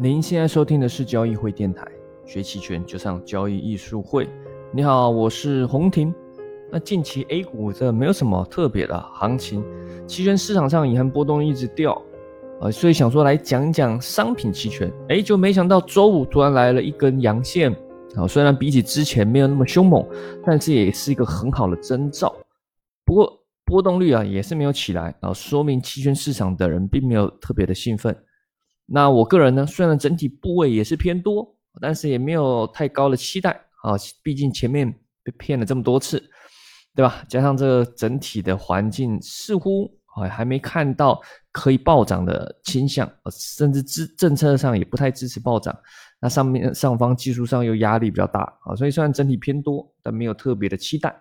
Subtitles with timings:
[0.00, 1.84] 您现在收听的是交易会电台，
[2.24, 4.28] 学期权就上交易艺术会。
[4.72, 6.14] 你好，我是洪婷。
[6.70, 9.60] 那近期 A 股这没有什么特别的行情，
[10.06, 12.00] 期权市场上也很波动，一直掉，
[12.60, 14.88] 呃，所以想说来讲讲商品期权。
[15.08, 17.72] 哎，就没想到周五突然来了一根阳线，
[18.14, 20.06] 啊，虽然比起之前没有那么凶猛，
[20.46, 22.32] 但是也是一个很好的征兆。
[23.04, 28.16] 不过波动率啊也是没有起来，啊，说明期权市场的人并没有特别的兴奋。
[28.90, 33.50] 那我个人呢，虽然整体部位也是偏多，但是也没有太高的期待
[33.82, 33.92] 啊。
[34.22, 34.90] 毕竟前面
[35.22, 36.18] 被骗了这么多次，
[36.94, 37.22] 对吧？
[37.28, 41.20] 加上这个整体的环境似乎啊还没看到
[41.52, 45.78] 可以暴涨的倾向，甚至支政策上也不太支持暴涨。
[46.18, 51.14] 那上面上方技术上又压力比较大啊，所以虽然整体偏多，但没有特别的期待，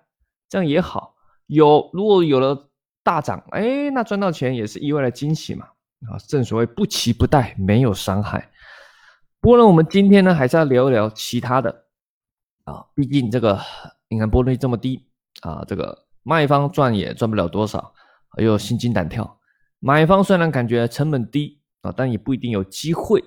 [0.47, 1.13] 这样也好。
[1.47, 2.69] 有如果有了
[3.03, 5.67] 大涨，哎，那赚到钱也是意外的惊喜嘛。
[6.05, 8.49] 啊，正所谓不期不待，没有伤害。
[9.39, 11.85] 不过呢，我们今天呢还是要聊一聊其他的
[12.65, 13.59] 啊，毕竟这个
[14.09, 15.07] 你看波动率这么低
[15.41, 17.93] 啊，这个卖方赚也赚不了多少，
[18.37, 19.39] 又心惊胆跳。
[19.79, 23.23] 买方虽然感觉成本低啊，但也不一定有机会。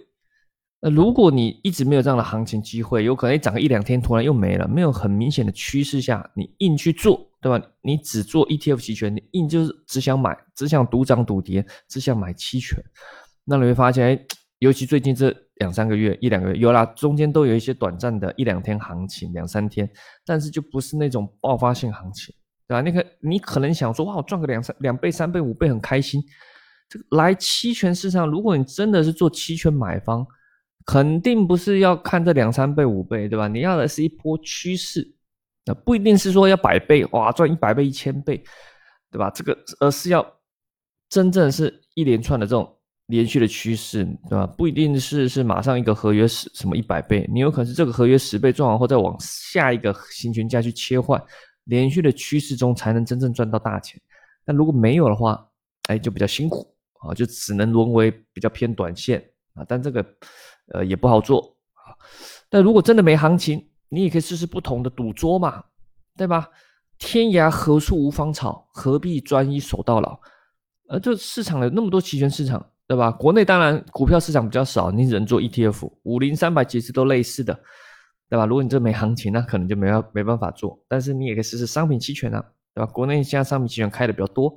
[0.81, 7.27] 那如果你一直没有这样的行情机会，有可能涨个一两天，突然又没了，没有很明显的趋势下，你硬去做。
[7.43, 7.67] 对吧？
[7.81, 12.79] 你只做 ETF 期权，你硬就是只想买，只想赌涨赌跌，只想买期权。
[13.47, 14.27] 那你会发现，哎，
[14.59, 19.89] 尤其最近这两三个月、一两个月，有啦，中间都有一些短暂的一两天行情，两三天，
[20.27, 22.35] 但是就不是那种爆发性行情，
[22.69, 22.83] 对吧？
[22.83, 26.23] 那个你可能想说，哇，我赚个两三两倍、三倍、五倍，很开心。
[26.91, 30.27] 这个来期权市场，如果你真的是做期权买方，
[30.87, 33.49] 肯定不是要看这两三倍、五倍，对吧？
[33.49, 35.15] 你要的是一波趋势。
[35.67, 38.43] 那不一定是说要百倍哇，赚一百倍、一千倍，
[39.11, 39.31] 对吧？
[39.31, 40.27] 这个而是要
[41.09, 44.47] 真正是一连串的这种连续的趋势，对吧？
[44.47, 51.23] 不一定是是马上一个合约十什么一百倍，你有可能是这个合约十倍赚完后再往下一个行权价去切换，
[51.65, 54.01] 连续的趋势中才能真正赚到大钱。
[54.47, 55.47] 但如果没有的话，
[55.89, 59.23] 哎，就比较辛苦啊，就只能沦为比较偏短线
[59.55, 59.65] 啊。
[59.69, 60.05] 但这个
[60.71, 61.95] 呃也不好做啊。
[62.49, 65.63] 但如果真的没行情，你也可以试试不同的赌桌嘛，
[66.17, 66.49] 对吧？
[66.99, 70.21] 天涯何处无芳草，何必专一守到老？
[70.89, 73.11] 呃，这市场有那么多期权市场，对吧？
[73.11, 77.59] 国内当然股票市场比较少，你只能做 ETF，五零三百其实都类似的，
[78.29, 78.45] 对吧？
[78.45, 80.79] 如果你这没行情，那可能就没办没办法做。
[80.89, 82.45] 但是你也可以试试商品期权啊，
[82.75, 82.93] 对吧？
[82.93, 84.55] 国内现在商品期权开的比较多，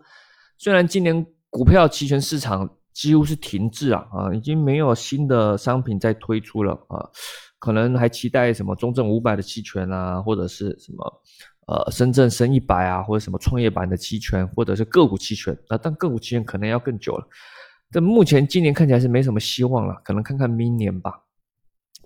[0.57, 7.09] 虽然今年股票期权市场几乎是停滞啊，啊，已经没有新的商品在推出了啊。
[7.59, 11.21] 可能还期待什么中证五百的期权啊，或者是什么
[11.67, 15.77] 呃深圳深一百啊，或者什么创业板的期权，或者是个股期权啊。
[15.77, 17.25] 但个股期权可能要更久了。
[17.89, 21.13] 但目前今年看起来是没什么希望了，可能看看明年吧。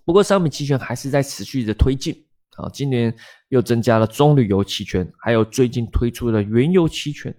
[0.05, 2.15] 不过商品期权还是在持续的推进
[2.55, 2.69] 啊。
[2.71, 3.13] 今年
[3.49, 7.35] 又增加了中旅游期权，还有最近推出的原油期权。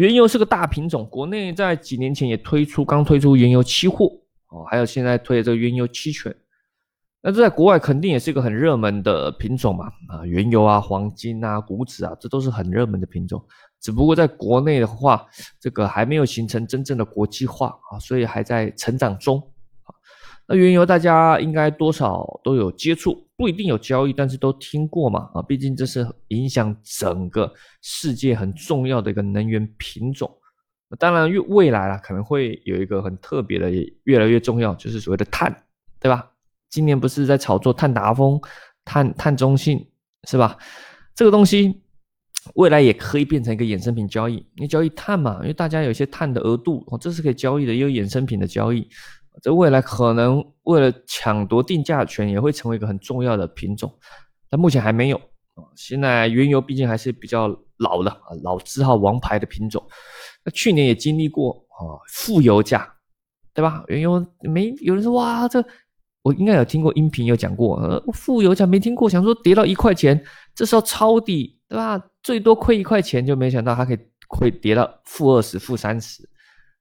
[0.00, 4.06] 原油是个大品种，国内在几年前也推出，刚推出原油期货
[4.48, 6.34] 哦，还有现在推的这个原油期权。
[7.20, 13.44] 那这在国外肯定也是一个很热门的品种嘛，啊，原油啊、黄金啊、股指啊，这都是很热门的品种。
[13.78, 15.26] 只不过在国内的话，
[15.60, 19.52] 这个还没有形成真正的国际化啊，所以还在成长中。
[20.52, 27.52] 那原油大家应该多少都有接触，不一定有交易，但是都听过嘛，啊，毕竟这是影响整个
[27.82, 30.28] 世界很重要的一个能源品种。
[30.88, 35.54] 那当然，越未来啊，可能会有一个很特别的，也越来越重要，就是所谓的碳，
[36.00, 36.28] 对吧？
[36.68, 38.40] 今年不是在炒作碳达峰、
[38.84, 39.86] 碳碳中性
[40.28, 40.58] 是吧？
[41.14, 41.80] 这个东西
[42.54, 44.44] 未来也可以变成一个衍生品交易。
[44.56, 48.88] 你交易碳嘛，因为大家有一些碳的额度哦，这是可以交易的，也有衍生品的交易。
[49.42, 53.92] 这未来可能为了抢夺定价权，也会成为一个很重要的品种。
[54.48, 55.64] 但目前还没有啊。
[55.76, 59.84] 现在原油毕竟还是比较老的啊，老字号王牌的品种。
[60.44, 62.92] 那去年也经历过啊，负油价，
[63.54, 63.84] 对吧？
[63.88, 65.64] 原油没有人说哇这。
[66.22, 70.22] 我应该有听过音频有讲过，呃，负油价没听过，想说跌到一块钱，
[70.54, 71.98] 这时候抄底，对吧？
[72.22, 73.98] 最多亏一块钱，就没想到它可以
[74.28, 76.22] 亏跌到负二十、负三十，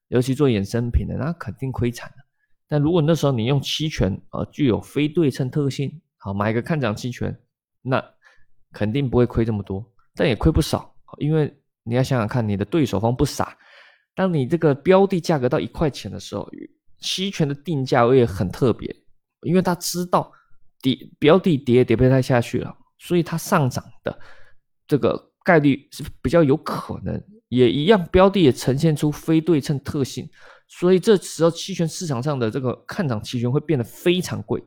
[0.10, 2.16] 尤其做衍生品的，那肯定亏惨了。
[2.70, 7.38] 但如果那时候你用期权，呃，具有非对称特性，好买个看涨期权，
[7.82, 8.02] 那
[8.72, 9.84] 肯定不会亏这么多，
[10.16, 11.52] 但也亏不少，因为
[11.84, 13.58] 你要想想看，你的对手方不傻，
[14.16, 16.50] 当你这个标的价格到一块钱的时候，
[17.00, 18.96] 期权的定价也很特别。
[19.44, 20.30] 因为他知道
[20.82, 24.20] 跌标的跌跌不太下去了，所以它上涨的
[24.86, 30.30] 这个概率是比较有可能，也一样标的也呈现出非对称特性，
[30.70, 34.64] 所以这时候期权市场上的这个看涨期权会变得非常贵。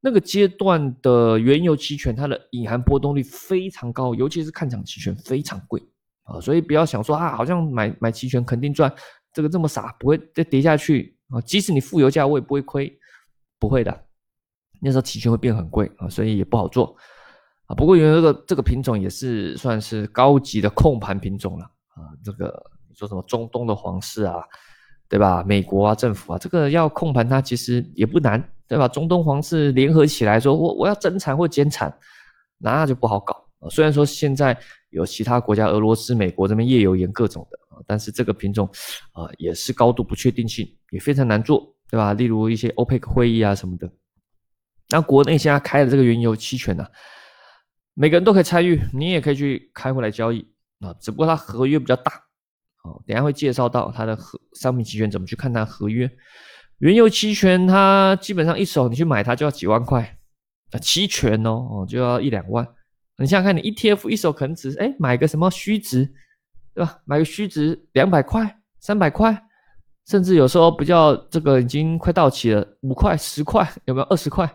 [0.00, 5.82] 那个阶段的原油期权，它的隐含波动率非常高，尤其是看涨期权非常贵
[6.24, 8.94] 啊，所以不要想说啊，好像买买期权肯定赚，
[9.32, 11.40] 这个这么傻，不会再跌下去啊。
[11.40, 12.94] 即使你负油价，我也不会亏，
[13.58, 14.04] 不会的。
[14.82, 16.94] 那时候期权会变很贵啊，所以也不好做
[17.64, 17.74] 啊。
[17.74, 22.12] 不过原油这个这个品种也是算是高级的控盘品种了啊。
[22.22, 24.42] 这个你说什么中东的皇室啊，
[25.14, 25.44] 对吧？
[25.46, 28.42] 美国啊，政府啊，这个要控盘它其实也不难。
[28.66, 28.88] 对吧？
[28.88, 31.94] 中东皇室联合起来说，我我要增产或减产，
[32.58, 34.58] 那就不好搞啊虽然说现在
[34.88, 38.66] 有其他国家，俄罗斯、美国这边页油盐各种的啊，但是这个品种
[39.12, 42.14] 啊也是高度不确定性，也非常难做，对吧？
[42.14, 43.88] 例如一些 OPEC 会议啊什么的。
[44.88, 46.86] 那国内现在开的这个原油期权呢，
[47.92, 50.40] 每个人都可以参与，你也可以去开回来交易
[50.80, 50.92] 啊。
[50.98, 52.12] 只不过它合约比较大，
[52.84, 56.10] 哦，等下会介绍到它的合商品期权怎么去看它合约。
[56.78, 60.18] 原油期权它基本上一手你去买它就要几万块
[60.72, 62.66] 啊，期权哦哦就要一两万。
[63.16, 66.04] 你想想看，你 ETF 一手可能只哎买个什么虚值，
[66.74, 66.98] 对吧？
[67.04, 69.40] 买个虚值两百块、三百块，
[70.08, 74.52] 甚至有时候比较这个已经快到期了，五块、十块，有没有二十块？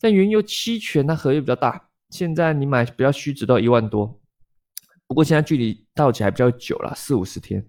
[0.00, 4.19] 但原油期权它合约比较大，现在你买比较虚值到一万多，
[5.10, 7.60] 不过现在距离到期还比较久了，四五十天。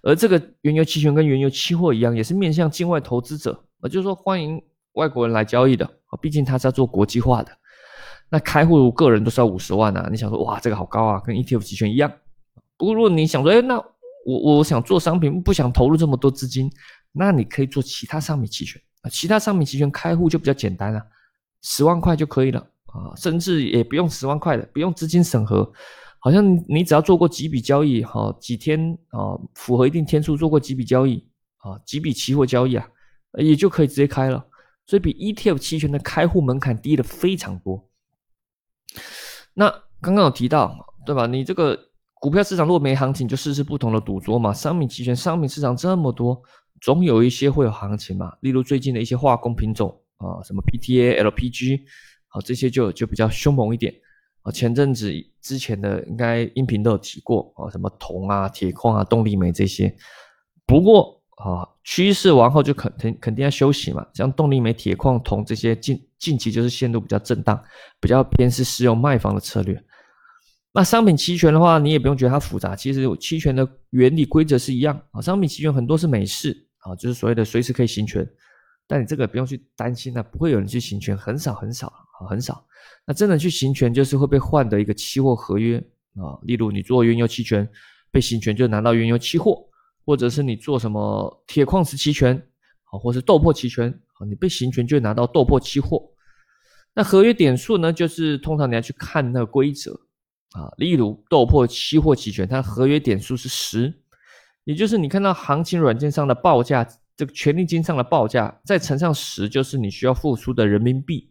[0.00, 3.50] 而这个原油期权跟原油期货一样，也是面向境外投资者，
[3.82, 7.50] 也，就是说欢迎外国人来交易的啊，毕竟它是要做国际化的。
[8.30, 12.12] 那开户个人都是要五十万啊，你想说哇，这个好高啊，跟 ETF 期权一样。
[12.76, 13.76] 不过如果你想说，哎，那
[14.24, 16.70] 我我想做商品，不想投入这么多资金，
[17.10, 18.80] 那你可以做其他商品期权，
[19.10, 21.02] 其他商品期权开户就比较简单了，
[21.60, 25.68] 十万块就可以了啊，甚至也不用十万块的，不用资金审核。
[26.20, 31.24] 好像你只要做过几笔交易，哈，几天啊，符合一定天数做过几笔交易，
[31.58, 32.88] 啊，几笔期货交易啊，
[33.38, 34.44] 也就可以直接开了。
[34.86, 37.88] 所以比 ETF 期权的开户门槛低了非常多。
[39.54, 39.68] 那
[40.00, 40.74] 刚刚有提到，
[41.04, 41.26] 对吧？
[41.26, 41.78] 你这个
[42.14, 44.52] 股票市场如果没行情，就试试不同的赌桌嘛。
[44.52, 46.42] 商品期权、商品市场这么多，
[46.80, 48.32] 总有一些会有行情嘛。
[48.40, 51.82] 例如最近的一些化工品种啊，什么 PTA、LPG，
[52.28, 53.94] 好，这些就就比较凶猛一点。
[54.42, 59.94] 啊前阵子之前的应该音频都有提过啊，什么铜啊、铁矿啊、动力煤这些。
[60.66, 64.06] 不过啊，趋势完后就肯肯肯定要休息嘛。
[64.12, 67.62] 像动力煤、铁矿、铜这些近近期就是线路比较震荡，
[68.00, 69.82] 比较偏是使用卖方的策略。
[70.72, 75.20] 那商品期权的话，你也不用觉得它复杂，其实期权的原理规则是一样啊。
[75.20, 78.28] 商品期权很多是美式啊，就是所谓的随时可以行权，
[78.86, 82.64] 但你这个不用去担心啊，不会有人去行权，很少很少啊，很少。
[83.06, 85.78] 那真的去行权，就是会被换的一个期货合约
[86.16, 86.38] 啊。
[86.42, 87.68] 例如你做原油期权
[88.10, 89.68] 被行权，就拿到原油期货；
[90.04, 92.36] 或者是你做什么铁矿石期权
[92.90, 96.02] 啊，或是豆粕期权啊，你被行权就拿到豆粕期货。
[96.94, 99.92] 那合约点数呢，就是通常你要去看那个规则
[100.52, 100.68] 啊。
[100.78, 104.02] 例如豆粕期货期权，它合约点数是十，
[104.64, 106.86] 也就是你看到行情软件上的报价，
[107.16, 111.30] 这个权利金上的报价再乘上十，就是你需要付出的人民币。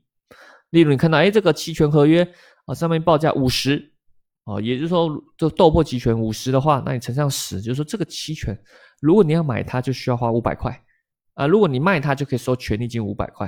[0.71, 2.27] 例如，你看到，哎，这个期权合约
[2.65, 3.93] 啊，上面报价五十，
[4.43, 8.57] 啊，也就是说，这豆粕期权五十的话，那你乘上十，就是说这个期权，
[8.99, 10.83] 如果你要买它，就需要花五百块，
[11.35, 13.47] 啊，如果你卖它，就可以收权利金五百块，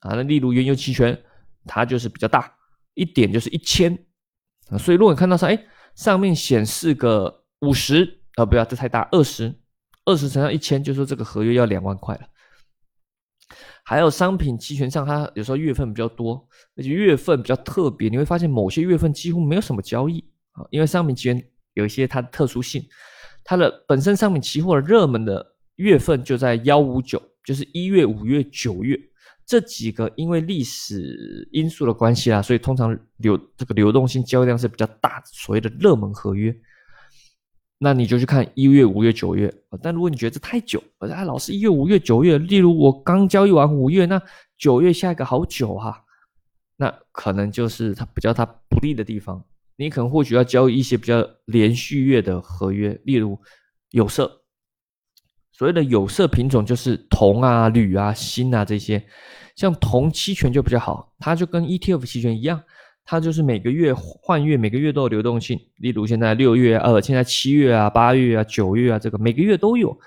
[0.00, 1.20] 啊，那例如原油期权，
[1.64, 2.52] 它就是比较大，
[2.94, 3.92] 一点就是一千，
[4.68, 5.64] 啊，所以如果你看到说，哎，
[5.96, 9.52] 上面显示个五十，啊，不要，这太大，二十，
[10.04, 12.20] 二十乘上一千，就说这个合约要两万块了。
[13.84, 21.42] 还有商品期权上，它有时候月份比较多，而且月份比较特别，你会发现某些月份几乎没有什么交易啊，因为商品期权
[21.74, 22.84] 有一些它的特殊性，
[23.44, 25.44] 它的本身商品期货的热门的
[25.76, 28.98] 月份就在幺五九，就是一月、五月、九月
[29.44, 36.54] 这几个，因为历史因素的关系啊，所以通常流这个流动性交易量是比较大，所谓的热门合约。
[37.82, 44.20] 那你就去看一月、五月、九月但如果你觉得这太久，啊，老是一月、五月、九月，例如我刚交易完五月，那
[44.58, 46.04] 九月下一个好久哈，
[46.76, 49.42] 那可能就是它比较它不利的地方。
[49.76, 53.38] 你可能或许要交易一些比较连续月的合约，例如
[53.92, 54.42] 有色。
[55.50, 59.02] 所谓的有色品种就是铜啊、铝啊、锌啊这些，
[59.56, 62.62] 像铜期权就比较好，它就跟 ETF 期权一样。
[63.04, 65.58] 它就是每个月换月，每个月都有流动性。
[65.78, 69.98] 例如现在六月，呃，现在七月啊、八月啊、九月啊，这个每个月都有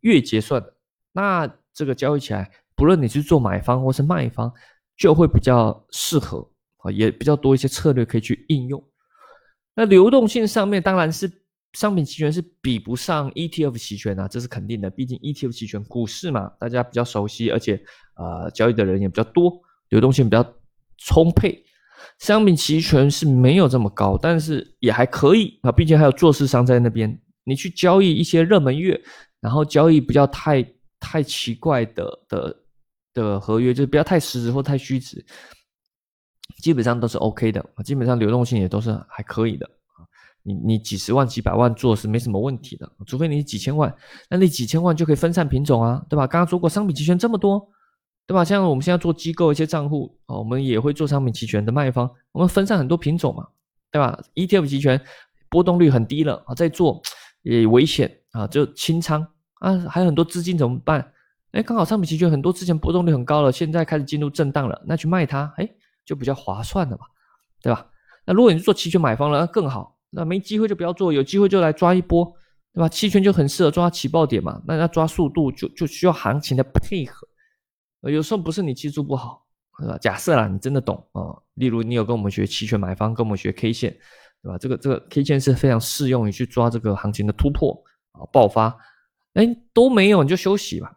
[0.00, 0.74] 月结算的。
[1.12, 4.52] 那这个交易起来，不论你是做买方或是卖方，
[4.96, 6.46] 就会比较适合
[6.78, 8.82] 啊，也比较多一些策略可以去应用。
[9.74, 11.30] 那流动性上面当然是
[11.72, 14.90] 商品期权是比不上 ETF 期权啊，这是肯定的。
[14.90, 17.82] 毕竟 ETF 期权股市嘛，大家比较熟悉，而且
[18.16, 20.44] 呃交易的人也比较多，流动性比较
[20.98, 21.64] 充沛。
[22.18, 25.72] 商品期权是没有这么高，但是也还可以啊。
[25.72, 29.00] 毕竟还有做市商在那边，你去交易一些热门月，
[29.40, 30.64] 然后交易不要太
[30.98, 32.56] 太奇怪的的
[33.14, 35.24] 的合约，就是不要太实质或太虚值，
[36.62, 40.04] 基本上都是 OK 的基本上流动性也都是还可以的啊。
[40.42, 43.94] 你你几十万、几百万做是没什么问题的，除非你几千万，
[44.28, 46.26] 那你几千万就可以分散品种啊，对吧？
[46.26, 47.68] 刚刚说过商品期权这么多。
[48.30, 48.44] 对吧？
[48.44, 53.44] 像我们现在做机构一些账户啊，我们也会做商品期权的卖方，我们分散很多品种嘛，
[53.90, 55.00] 对吧？ETF 期权
[55.48, 57.02] 波动率很低了啊，在做
[57.42, 61.12] 也危险啊，就清仓啊，还有很多资金怎么办？
[61.50, 65.68] 哎，刚好商品期权很多之前波动率很高了，现在开始进入震荡了，那去卖它，哎，
[66.04, 67.02] 就比较划算了嘛，
[67.60, 67.84] 对吧？
[68.26, 72.24] 那如果你是做期权买方了，那更好，那没机会就不要做，有机会就来抓一波，
[72.72, 72.88] 对吧？
[72.88, 77.26] 期权就很适合抓起爆点嘛，那要抓速度就就需要行情的配合。
[78.02, 79.44] 有时候不是你技术不好，
[79.78, 79.98] 对吧？
[79.98, 81.36] 假设啦，你真的懂啊。
[81.54, 83.94] 例如你有跟我们学期权买方，跟我们学 K 线，
[84.42, 84.56] 对吧？
[84.56, 87.76] 这个这个 K 线是非常适用于去抓这个行情的突破
[88.12, 88.74] 啊爆发。
[89.34, 90.90] 哎，都没有你就休息吧。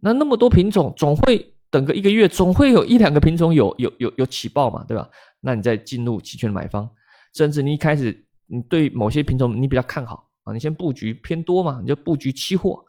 [0.00, 5.08] 那那么多品种，总会等个一个月，总会有一两个品种有有有有起爆嘛，对吧？
[5.40, 6.88] 那你再进入期权买方，
[7.34, 12.84] 甚至你一开始你对某些品种你比较看好啊，你先布局偏多嘛，你就布局期货。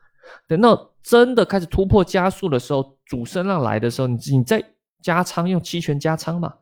[0.47, 4.63] 等到真的开始突破加速的时候，主升浪来的时候，你你再
[5.01, 6.53] 加仓用期权加仓嘛，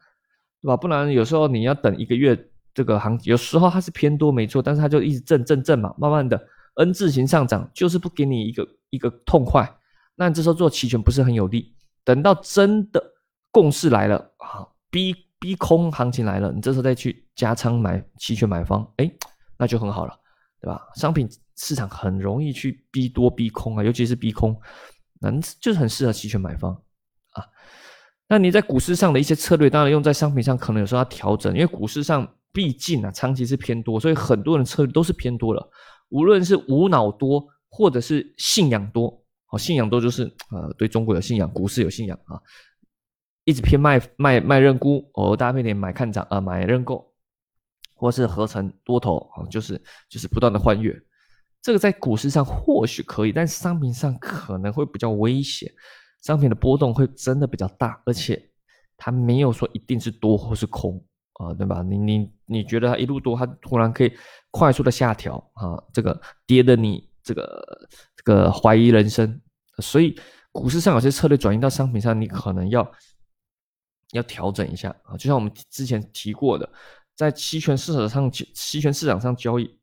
[0.61, 0.75] 对吧？
[0.75, 2.37] 不然有时候你要等一个月，
[2.73, 6.41] 这个行有时候它是偏多没错，但是它就一直震震震嘛，慢慢的
[6.75, 9.71] N 字形上涨，就是不给你一个一个痛快。
[10.15, 11.75] 那你这时候做期权不是很有利。
[12.03, 13.01] 等到真的
[13.51, 19.11] 共识来了啊，逼逼空行情来了，你这时候再去加仓买期权买方，哎，
[19.55, 20.17] 那就很好了，
[20.59, 20.81] 对吧？
[20.95, 21.29] 商品。
[21.63, 24.59] 市场很容易去逼多逼空啊，尤其是逼空，
[25.19, 26.73] 那就是很适合期权买方
[27.33, 27.45] 啊。
[28.27, 35.69] 那你在股市上的一些策略，当然用在商品上，可能有时候要调整，因为股市上毕竟啊长期是偏多，所以很多人策略都是偏多了。
[36.09, 42.41] 无论是无脑多，或者是信仰多，哦，信仰多就是呃对中国有信仰，股市有信仰啊，
[43.43, 47.13] 一直偏卖卖卖认沽，偶尔搭配点买看涨啊买认购，
[47.93, 50.99] 或是合成多头啊，就是就是不断的换月。
[51.61, 55.71] 这个在股市上或许可以，但商品上可能会比较危险。
[56.23, 58.51] 商品的波动会真的比较大，而且
[58.97, 61.03] 它没有说一定是多或是空
[61.33, 61.81] 啊，对吧？
[61.81, 64.11] 你你你觉得它一路多，它突然可以
[64.51, 69.41] 快速的下调啊，这个跌的你这个这个怀疑人生。
[69.79, 70.15] 所以
[70.51, 72.91] 股市上有些策略转移到商品上，你可能要
[74.11, 75.17] 要调整一下啊。
[75.17, 76.69] 就像我们之前提过的，
[77.15, 79.75] 在期权市场上期权市场上交易。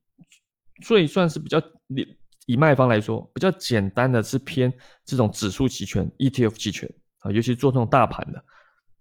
[0.81, 1.59] 最算是比较
[1.89, 2.07] 以
[2.47, 4.73] 以卖方来说比较简单的是偏
[5.05, 8.43] 这种指数期权 ETF 期权啊，尤其做这种大盘的，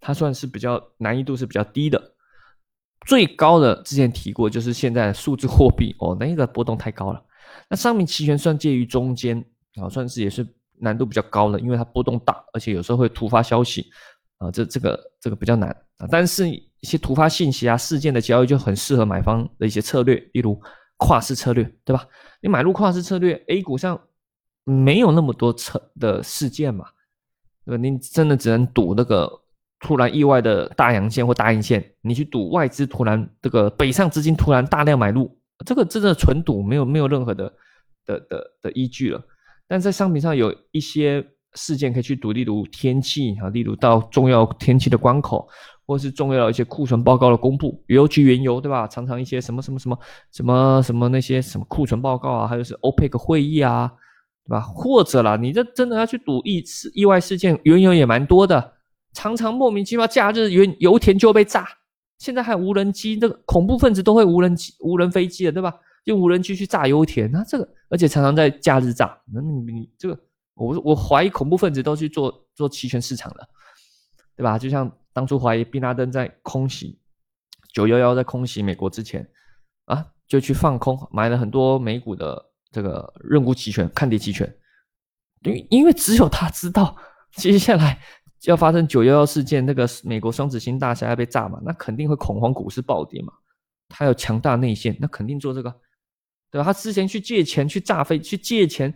[0.02, 2.14] 它算是比较难易度是比较低的。
[3.06, 7.24] 最高的之前提过就是现在的数字货币哦，那个波动太高了。
[7.70, 9.42] 那商品期权算介于中间
[9.76, 10.46] 啊，算是也是
[10.80, 13.90] 难度比较高的，因为它波动大，而且有时候会突发消息
[14.40, 16.08] 啊，这这个这个比较难啊。
[16.12, 20.60] 但是一些突发信息啊事件的交易就很适合买方的一些策略，例如。
[20.98, 22.06] 跨市策略，对吧？
[22.42, 24.00] 你买入跨市策略，A 股上
[24.64, 26.86] 没有那么多车的事件嘛，
[27.66, 27.82] 对吧？
[27.82, 29.32] 你真的只能赌那个
[29.80, 37.54] 突然意外的大阳线或大阴线，你去赌外资突然这个北上资金突然大量买入，这个真的纯赌，没有没有任何的
[38.06, 39.24] 的的的依据了。
[39.68, 41.24] 但在商品上有一些
[41.54, 45.48] 事件可以去赌，例如天气啊，例如到重要天气的关口。
[45.88, 48.86] 或是重要的一些库存报告的公布，尤其原油，对吧？
[48.86, 49.98] 常常一些什么什么什么
[50.34, 53.90] 什么什么那些什么库存报告啊，还有是 OPEC 会议啊，
[54.44, 54.60] 对吧？
[54.60, 58.74] 或者啦，你这真的要去赌意事意外事件，原油也蛮多的，
[59.14, 61.66] 常常莫名其妙假日原油田就被炸，
[62.18, 65.74] 现在还有无人机，这个恐怖分子都会无人机、无人飞机的，对吧？
[66.04, 70.20] 用无人机去炸油田，那这个而且常常在假日炸，那你你这个
[70.54, 73.48] 我我怀疑恐怖分子都去做做期权市场的，
[74.36, 74.60] 对吧？
[74.60, 74.92] 就像。
[75.18, 77.00] 当初怀疑宾拉登在空袭
[77.74, 79.28] 九幺幺，在空袭美国之前
[79.86, 84.48] 啊，就去放空买了很多美股的这个认沽期权、看跌期权，
[85.42, 86.96] 因为因为只有他知道
[87.32, 88.00] 接下来
[88.44, 93.34] 要发生九幺幺事件，那个美国双子星大厦要被炸嘛，那肯定会恐慌，股市暴跌嘛。
[93.90, 95.72] 他有强大内线，那肯定做这个，
[96.52, 96.64] 对吧？
[96.64, 98.94] 他之前去借钱去炸飞，去借钱。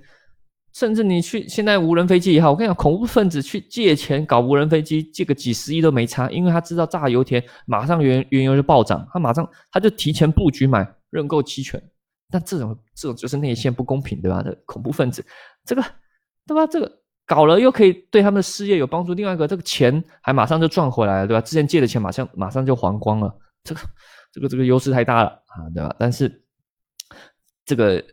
[0.73, 11.81] 甚至你去现在无人飞机也好，我跟你讲，恐怖分子去借钱搞无人飞机，借个几十亿都没差，因为他知道炸油田马上原原油就暴涨，他马上他就提前布局买认购期权，
[12.29, 14.41] 但这种这种就是内线不公平，对吧？
[14.41, 15.25] 这恐怖分子，
[15.65, 15.83] 这个
[16.47, 16.65] 对吧？
[16.67, 16.89] 这个
[17.25, 21.41] 搞了又可以对他们的事业有帮助，另外一个这个钱还马上就赚回来了，对吧？
[21.41, 23.81] 之前借的钱马上马上就还光了，这个
[24.31, 25.93] 这个这个优势太大了啊，对吧？
[25.99, 26.43] 但是
[27.65, 28.03] 这个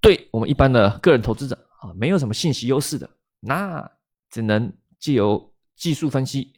[0.00, 3.08] 对我们一般的个人投资者啊，没有什么信息优势的，
[3.40, 3.90] 那
[4.30, 6.52] 只能借由技术分析，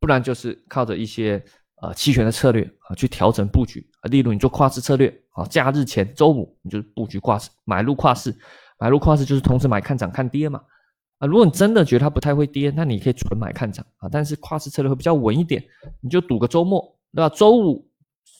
[0.00, 1.44] 不然就是靠着一些。
[1.82, 4.06] 呃，期权的策略啊，去调整布局啊。
[4.08, 8.32] 例如，你做跨市策略啊，假日前周五你就布局跨市，买入跨市，
[8.78, 10.62] 买入跨市就是同时买看涨看跌嘛。
[11.18, 14.08] 啊，如果你真的觉得它不太会跌，那你可以纯买看涨啊。
[14.08, 15.60] 但是跨市策略会比较稳一点，
[16.00, 16.80] 你就赌个周末，
[17.12, 17.28] 对吧？
[17.34, 17.90] 周五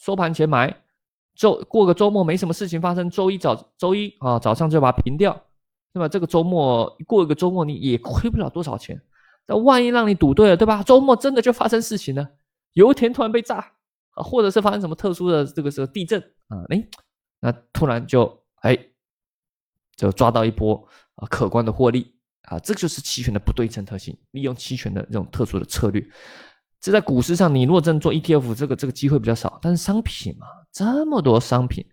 [0.04, 0.72] 收盘前买，
[1.34, 5.32] 周过个周末没什么事情发生，周一早周一啊早上就把它平掉，
[5.92, 6.08] 对吧？
[6.08, 9.00] 这个周末过一个周末你也亏不了多少钱。
[9.46, 10.82] 那万一让你赌对了，对吧？
[10.82, 12.26] 周末真的就发生事情了。
[12.74, 13.56] 油田突然被炸
[14.12, 16.88] 啊，或者是发生什么特殊的这个时候地震啊，哎，
[17.40, 18.78] 那突然就哎
[19.96, 20.76] 就抓到一波
[21.16, 26.02] 啊可观的获利啊，这就是期权的不对称特性，利用期权的这种特殊的策略。
[26.80, 31.84] 这在股市上，你若真做 ETF，这个这个机会比较少，但是商品嘛，这么多商品，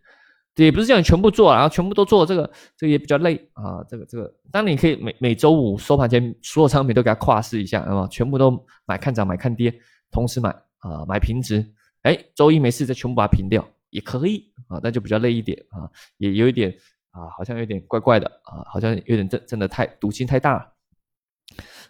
[0.65, 3.83] 也不是叫你全部做，然后全部都做，这个这个也比较累啊。
[3.89, 9.73] 这个这个，当然你可以每每周五收盘前，所有商品都给它跨市一下，啊，全部都买看涨买看跌，
[10.11, 10.55] 同时买。
[10.81, 11.73] 啊，买平值，
[12.03, 15.83] 哎，周一没事再全部把它平掉也可以啊，那就比较累一点啊，
[16.19, 16.73] 也有一点
[17.11, 20.71] 啊，好像有点怪怪的啊，好像有点真真的太赌性太大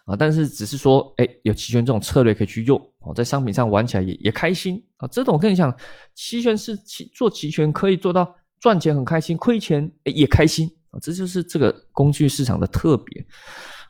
[0.06, 5.08] 啊，但是只是说，哎，有期权这种策略可以去用哦，在商品上玩起来也也开心啊。
[5.10, 5.72] 这种我跟你讲，
[6.16, 13.26] 期权是期做期权可以做到赚钱很开心，亏钱也开心啊，这就是这个工具市场的特别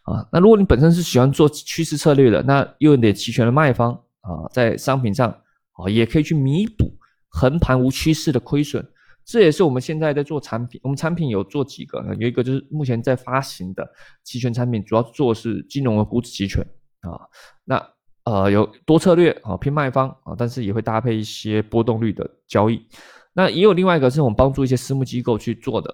[0.04, 0.28] 啊。
[0.32, 4.00] 那如果你本身是喜欢做趋势策略的，那又有点期权的卖方。
[4.22, 5.32] 啊，在商品上
[5.72, 6.92] 啊，也可以去弥补
[7.30, 8.86] 横盘无趋势的亏损。
[9.24, 13.90] 这也是我们现在在做产品，我们产品有做几个，有一个就是目前在发行的
[14.26, 16.62] 期权产品，主要做是金融的股指期权
[17.00, 17.18] 啊。
[17.64, 17.82] 那
[18.26, 22.86] 呃，有多策略啊，偏卖方啊，但是也会搭配一些波动率的交易。
[23.33, 25.94] 那也有另外一个是我们帮助一些私募机构去做的，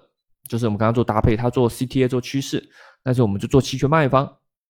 [0.50, 2.64] 就是我们刚刚做搭配，他做 CTA 做趋势，
[3.04, 4.26] 但是我们就做期权卖方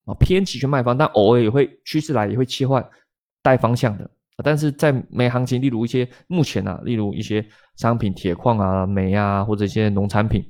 [0.06, 2.86] 啊，偏期权卖方，但偶尔也会趋势来也会切换。
[3.46, 4.10] 带方向的，
[4.44, 10.44] 但是在没行情，例如一些目前啊，例如一些商品，铁矿啊、煤啊，或者一些农产品，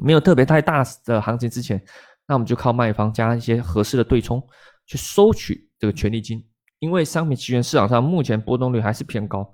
[0.00, 1.78] 没有特别太大的行情之前，
[2.26, 4.42] 那我们就靠卖方加一些合适的对冲，
[4.86, 6.42] 去收取这个权利金。
[6.78, 9.46] 因为商品期权市场上目前波动率还是偏高，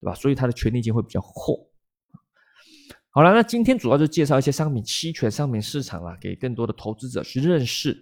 [0.00, 0.14] 对吧？
[0.14, 1.68] 所以它的权利金会比较厚。
[3.10, 8.00] 好了，那今天主要就介绍一些商品期权商品市场啦，给更多的投资者去认识。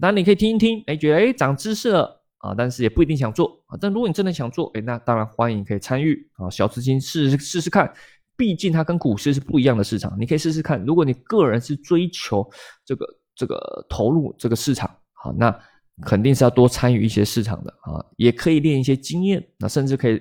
[0.00, 2.20] 当然你可以听一听，哎，觉得哎长知识了。
[2.38, 3.78] 啊，但是也不一定想做啊。
[3.80, 7.90] 但如果你真的想做，哎，那当然欢迎可以参与啊，小资金试试试看。
[8.36, 10.84] 毕竟它跟股市是不一样的市场，你可以试试看。
[10.84, 12.46] 如果你个人是追求
[12.84, 15.58] 这个这个投入这个市场，好，那
[16.02, 20.20] 肯定是要多参与一些市场的啊，也可以练一些经验，那甚至可以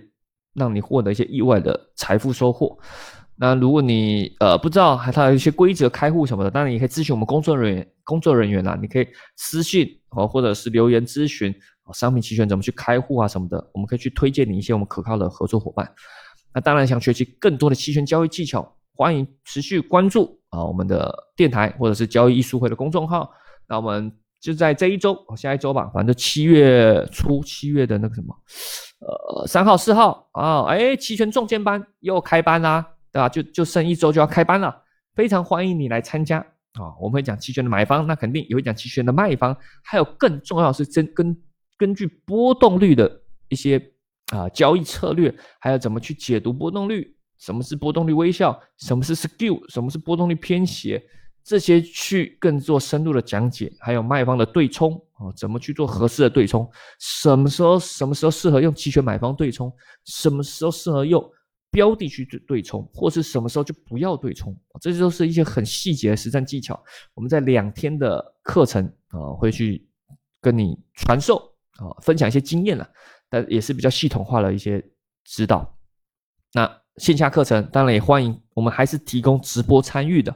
[0.54, 2.78] 让你获得一些意外的财富收获。
[3.36, 11.54] 那如果你呃不知道还它有一些规则开户什么的，当然也可以咨询我们工作人员工作人员啦，你可以私信哦，或者是留言咨询。
[11.94, 15.86] 商品期权怎么去开户啊什么的，我们可以去推荐你一些我们可靠的合作伙伴。
[16.54, 23.30] 那当然想学习更多的期权交易技巧，欢迎持续关注啊我们的电台或者是交易艺术会的公众号。
[23.68, 24.10] 那我们
[24.44, 28.36] 就在这一周，下一周吧，反正七月初七月的那个什么，
[29.00, 33.30] 呃三号四号啊，哎期权重剑班又开班啦，对吧？
[33.30, 34.84] 就就剩一周就要开班了，
[35.16, 36.40] 非常欢迎你来参加
[36.74, 36.92] 啊！
[37.00, 41.36] 我们会讲期权的买方，那肯定也会讲期权的卖方，还有更重要是真跟。
[41.76, 43.12] 根据波动率的
[43.50, 43.82] 一些
[44.32, 51.04] 啊交易策略，还有怎么去解读波动率，什么是波动率微笑，什么是 skew，什么是波动率偏斜，
[51.44, 53.72] 这些去更做深入的讲解。
[53.80, 59.72] 还有卖方的对冲啊，怎么去做合适的对冲，什么时候什么时候适合用期权买方对冲，
[60.06, 61.24] 什么时候适合用
[61.70, 66.82] 标的去对对冲，或是什么时候就不要对冲，这都是一些很细节的实战技巧。
[67.14, 69.88] 我们在两天的课程啊，会去
[70.42, 71.50] 跟你传授。
[71.78, 72.88] 啊，分享一些经验了，
[73.28, 74.80] 但也是比较系统化的一些
[75.26, 75.76] 指导。
[76.54, 80.32] 那线下课程当然也欢迎，我们还是提供直播参与的，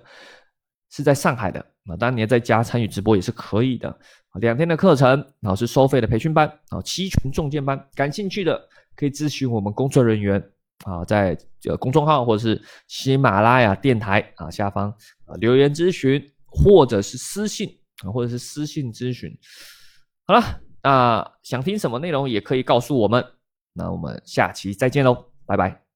[0.89, 1.65] 是在上海的。
[1.83, 3.99] 那当然你在家参与直播也是可以的。
[4.33, 8.59] 两天的课程，然后是收费的培训班，啊，期权重建班，感兴趣的
[8.95, 10.41] 可以咨询我们工作人员
[10.85, 14.93] 啊，在这个公众号或者是喜马拉雅电台啊下方
[15.39, 17.69] 留言咨询，或者是私信
[18.03, 19.31] 啊，或者是私信咨询。
[20.25, 20.61] 好了。
[20.83, 23.25] 那想听什么内容也可以告诉我们，
[23.73, 25.86] 那我们下期再见喽，拜拜。